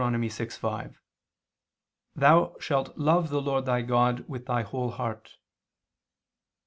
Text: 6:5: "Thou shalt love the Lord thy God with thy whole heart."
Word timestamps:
6:5: 0.01 0.95
"Thou 2.15 2.55
shalt 2.59 2.97
love 2.97 3.29
the 3.29 3.39
Lord 3.39 3.65
thy 3.67 3.83
God 3.83 4.27
with 4.27 4.47
thy 4.47 4.63
whole 4.63 4.89
heart." 4.89 5.37